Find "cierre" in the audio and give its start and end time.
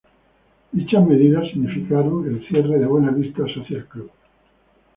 2.47-2.79